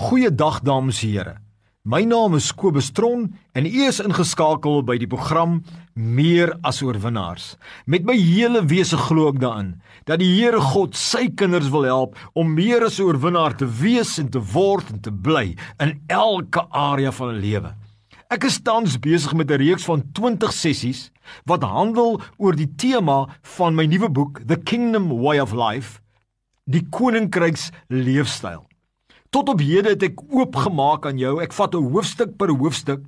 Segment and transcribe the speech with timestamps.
[0.00, 1.32] Goeiedag dames en here.
[1.84, 5.58] My naam is Kobus Tron en u is ingeskakel by die program
[5.92, 7.50] Meer as oorwinnaars.
[7.84, 9.74] Met my hele wese glo ek daarin
[10.08, 14.16] dat die Here God sy kinders wil help om meer as 'n oorwinnaar te wees
[14.18, 17.74] en te word en te bly in elke area van hulle lewe.
[18.30, 21.10] Ek is tans besig met 'n reeks van 20 sessies
[21.44, 26.00] wat handel oor die tema van my nuwe boek The Kingdom Way of Life,
[26.64, 28.69] die koninkryks leefstyl.
[29.30, 31.36] Tot op hede het ek oopgemaak aan jou.
[31.42, 33.02] Ek vat 'n hoofstuk per hoofstuk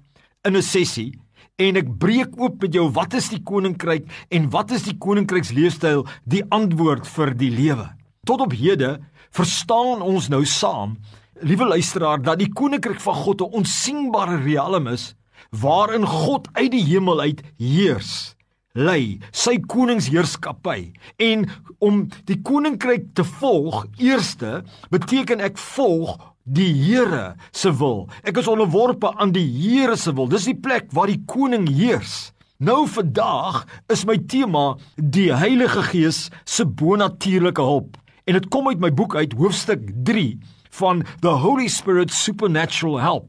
[0.47, 1.19] in 'n sessie
[1.59, 6.07] en ek breek oop met jou wat is die koninkryk en wat is die koninkryksleefstyl,
[6.25, 7.91] die antwoord vir die lewe.
[8.25, 9.01] Tot op hede
[9.31, 10.99] verstaan ons nou saam,
[11.41, 15.15] liewe luisteraar, dat die koninkryk van God 'n onsigbare riekalm is
[15.51, 18.37] waarin God uit die hemel uit heers
[18.73, 20.93] lei sy koningsheerskappy.
[21.21, 21.47] En
[21.83, 24.63] om die koninkryk te volg eerste
[24.93, 28.09] beteken ek volg die Here se wil.
[28.27, 30.31] Ek is onderworpe aan die Here se wil.
[30.31, 32.33] Dis die plek waar die koning heers.
[32.63, 37.97] Nou vandag is my tema die Heilige Gees se bonatuurlike hulp.
[38.27, 40.39] En dit kom uit my boek uit hoofstuk 3
[40.79, 43.27] van the holy spirit supernatural help.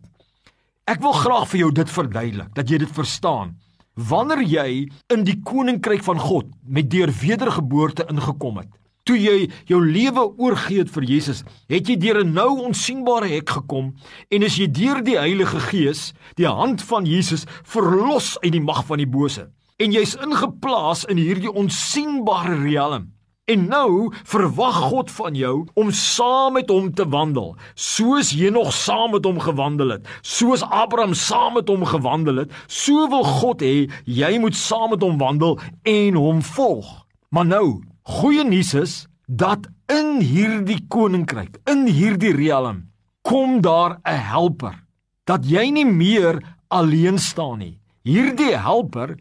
[0.86, 3.56] Ek wil graag vir jou dit verduidelik dat jy dit verstaan
[3.94, 4.70] Wanneer jy
[5.14, 8.72] in die koninkryk van God met deur wedergeboorte ingekom het,
[9.06, 13.50] toe jy jou lewe oorgee het vir Jesus, het jy deur 'n nou onsigbare hek
[13.50, 13.94] gekom
[14.32, 18.86] en as jy deur die Heilige Gees, die hand van Jesus verlos uit die mag
[18.86, 23.13] van die bose en jy's ingeplaas in hierdie onsigbare riekalm.
[23.44, 28.70] En nou verwag God van jou om saam met hom te wandel, soos jy nog
[28.72, 33.66] saam met hom gewandel het, soos Abraham saam met hom gewandel het, so wil God
[33.66, 36.88] hê jy moet saam met hom wandel en hom volg.
[37.36, 37.68] Maar nou,
[38.16, 38.96] goeie nuus is
[39.28, 42.86] dat in hierdie koninkryk, in hierdie riekalm,
[43.28, 44.80] kom daar 'n helper
[45.28, 46.40] dat jy nie meer
[46.72, 47.80] alleen staan nie.
[48.04, 49.18] Hierdie helper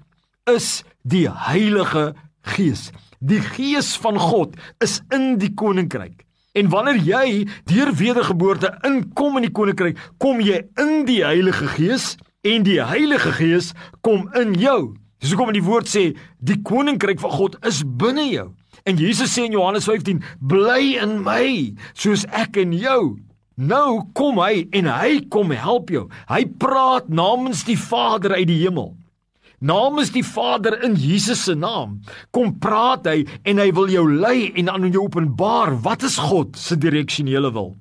[0.47, 2.93] is die Heilige Gees.
[3.23, 6.25] Die Gees van God is in die koninkryk.
[6.59, 7.27] En wanneer jy
[7.71, 13.31] deur wedergeboorte inkom in die koninkryk, kom jy in die Heilige Gees en die Heilige
[13.37, 13.71] Gees
[14.03, 14.97] kom in jou.
[15.23, 16.09] Dis hoekom die woord sê
[16.43, 18.49] die koninkryk van God is binne jou.
[18.83, 23.21] En Jesus sê in Johannes 15: "Bly in my, soos ek in jou."
[23.55, 26.09] Nou kom hy en hy kom help jou.
[26.27, 28.97] Hy praat namens die Vader uit die hemel
[29.63, 32.01] namens die Vader in Jesus se naam
[32.35, 36.59] kom praat hy en hy wil jou lei en aan jou openbaar wat is God
[36.59, 37.77] se direksionele wil.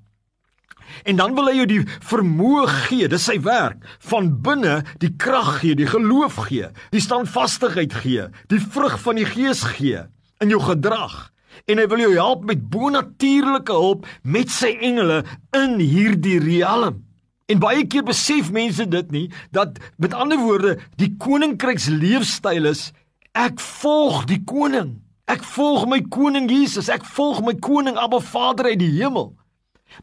[1.08, 3.80] En dan wil hy jou die vermoë gee, dis sy werk,
[4.12, 9.28] van binne die krag gee, die geloof gee, die standvastigheid gee, die vrug van die
[9.28, 10.04] Gees gee
[10.44, 11.30] in jou gedrag.
[11.70, 15.22] En hy wil jou help met bonatuurlike hulp met sy engele
[15.58, 17.02] in hierdie riekalm.
[17.52, 22.92] En baie keer besef mense dit nie dat met ander woorde die koninkryks leefstyl is
[23.36, 25.00] ek volg die koning.
[25.32, 29.34] Ek volg my koning Jesus, ek volg my koning Abba Vader uit die hemel.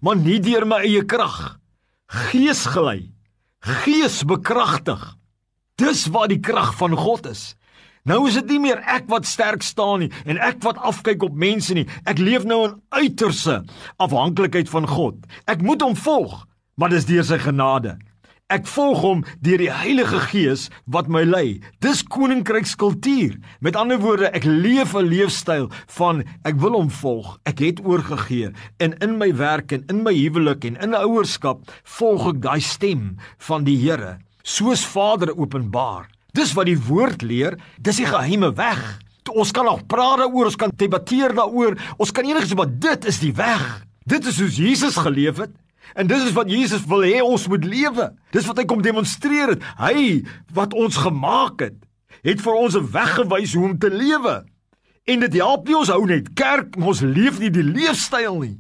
[0.04, 1.58] Maar nie deur my eie krag.
[2.28, 3.12] Gees gelei.
[3.84, 5.00] Gees bekragtig.
[5.81, 7.53] Dis waar die krag van God is.
[8.08, 11.37] Nou is dit nie meer ek wat sterk staan nie en ek wat afkyk op
[11.37, 11.84] mense nie.
[12.08, 13.62] Ek leef nou in uiterse
[14.00, 15.25] afhanklikheid van God.
[15.48, 16.47] Ek moet hom volg
[16.78, 17.99] maar dis deur sy genade.
[18.49, 21.59] Ek volg hom deur die Heilige Gees wat my lei.
[21.84, 23.34] Dis koninkrykskultuur.
[23.61, 25.69] Met ander woorde, ek leef 'n leefstyl
[25.99, 27.37] van ek wil hom volg.
[27.44, 32.28] Ek het oorgegee en in my werk en in my huwelik en in ouerskap volg
[32.28, 36.09] ek daai stem van die Here, soos Vader openbaar.
[36.33, 38.99] Dis wat die woord leer, dis die geheime weg.
[39.28, 43.19] Ons kan nog praat daaroor, ons kan debatteer daaroor, ons kan enigiets maar dit is
[43.19, 43.84] die weg.
[44.06, 45.53] Dit is hoe Jesus geleef het.
[45.94, 48.10] En dis is wat Jesus wil hê ons moet lewe.
[48.34, 49.65] Dis wat hy kom demonstreer het.
[49.81, 51.76] Hy wat ons gemaak het,
[52.26, 54.44] het vir ons 'n weg gewys hoe om te lewe.
[55.04, 58.59] En dit help nie ons hou net kerk, ons leef nie die leefstyl nie.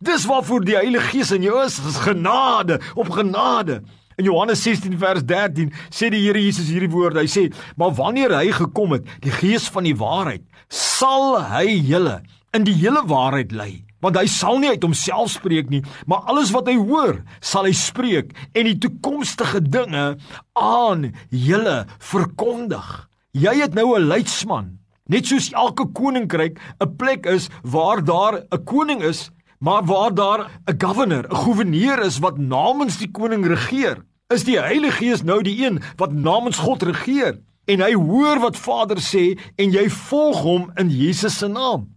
[0.00, 3.82] Dis waarvoor die Heilige Gees in jou is, is genade op genade.
[4.16, 7.20] In Johannes 16 vers 13 sê die Here Jesus hierdie woorde.
[7.20, 12.22] Hy sê: "Maar wanneer hy gekom het, die Gees van die waarheid, sal hy julle
[12.52, 16.52] in die hele waarheid lei." Want hy sal nie uit homself spreek nie, maar alles
[16.56, 20.16] wat hy hoor, sal hy spreek en die toekomstige dinge
[20.58, 23.08] aan julle verkondig.
[23.32, 28.64] Jy het nou 'n leidsman, net soos elke koninkryk 'n plek is waar daar 'n
[28.64, 29.30] koning is,
[29.60, 34.04] maar waar daar 'n governor, 'n goewerneur is wat namens die koning regeer.
[34.30, 37.40] Is die Heilige Gees nou die een wat namens God regeer?
[37.66, 41.88] En hy hoor wat Vader sê en jy volg hom in Jesus se naam.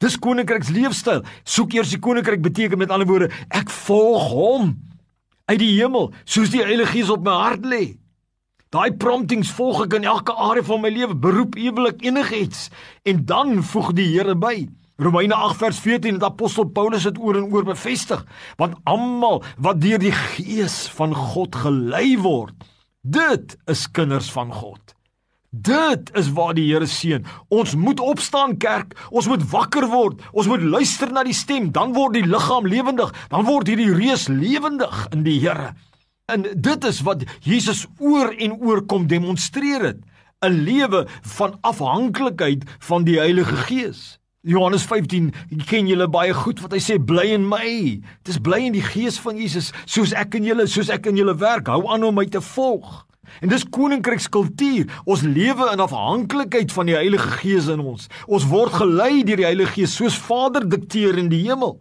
[0.00, 1.24] Dis koninkryks leefstyl.
[1.44, 4.78] Soek eers die koninkryk beteken met ander woorde, ek volg hom.
[5.50, 7.96] uit die hemel, soos die Heilige Gees op my hart lê.
[8.70, 12.68] Daai promptings volg ek in elke area van my lewe, beroep, huwelik, enigiets.
[13.02, 14.68] En dan voeg die Here by.
[15.00, 18.22] Romeine 8 vers 14 het apostel Paulus dit oor en oor bevestig,
[18.60, 22.54] want almal wat deur die Gees van God gelei word,
[23.02, 24.94] dit is kinders van God.
[25.50, 27.24] Dit is waar die Here seën.
[27.50, 28.94] Ons moet opstaan kerk.
[29.10, 30.20] Ons moet wakker word.
[30.30, 33.10] Ons moet luister na die stem, dan word die liggaam lewendig.
[33.32, 35.72] Dan word hierdie reus lewendig in die Here.
[36.30, 40.00] En dit is wat Jesus oor en oor kom demonstreer het.
[40.40, 44.20] 'n Lewe van afhanklikheid van die Heilige Gees.
[44.40, 45.34] Johannes 15
[45.66, 48.00] ken julle baie goed wat hy sê bly in my.
[48.22, 51.34] Dis bly in die Gees van Jesus soos ek in julle, soos ek in julle
[51.34, 51.66] werk.
[51.66, 53.09] Hou aan om my te volg.
[53.40, 54.88] En dis koninkrykskultuur.
[55.04, 58.08] Ons lewe in afhanklikheid van die Heilige Gees in ons.
[58.26, 61.78] Ons word gelei deur die Heilige Gees soos Vader dikteer in die hemel.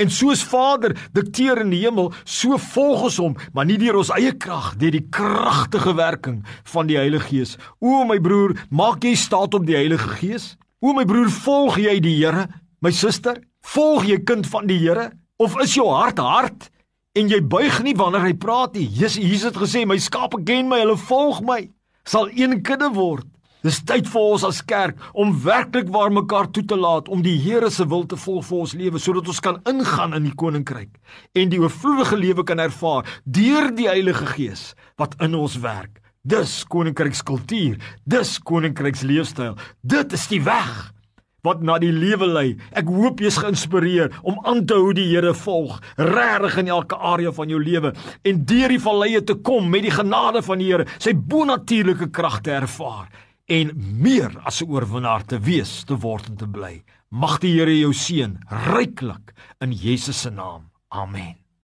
[0.00, 4.12] En soos Vader dikteer in die hemel, so volg ons hom, maar nie deur ons
[4.16, 6.38] eie krag, deur die kragtige werking
[6.72, 7.56] van die Heilige Gees.
[7.84, 10.54] O my broer, maak jy staat op die Heilige Gees?
[10.80, 12.46] O my broer, volg jy die Here?
[12.80, 13.42] My suster,
[13.74, 15.10] volg jy kind van die Here
[15.40, 16.70] of is jou hart hard?
[17.18, 18.86] En jy buig nie wanneer hy praat nie.
[18.86, 21.64] Jesus het gesê my skape ken my, hulle volg my.
[22.06, 23.26] Sal een kudde word.
[23.60, 27.36] Dis tyd vir ons as kerk om werklik waar mekaar toe te laat om die
[27.42, 30.94] Here se wil te volg vir ons lewe sodat ons kan ingaan in die koninkryk
[31.36, 36.00] en die oorvloedige lewe kan ervaar deur die Heilige Gees wat in ons werk.
[36.24, 37.76] Dis koninkrykskultuur,
[38.08, 39.58] dis koninkryksleefstyl.
[39.84, 40.88] Dit is die weg
[41.46, 42.48] wat na die lewe lei.
[42.76, 47.32] Ek hoop jy's geïnspireer om aan te hou die Here volg, regtig in elke area
[47.32, 50.86] van jou lewe en deur die valleie te kom met die genade van die Here,
[50.98, 53.08] sy bonatuurlike krag te ervaar
[53.50, 56.82] en meer as 'n oorwinnaar te wees, te word en te bly.
[57.10, 58.38] Mag die Here jou seën
[58.70, 60.70] ryklik in Jesus se naam.
[60.88, 61.39] Amen.